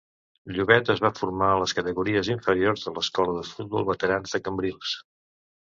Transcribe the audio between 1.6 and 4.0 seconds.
les categories inferiors de l'Escola de Futbol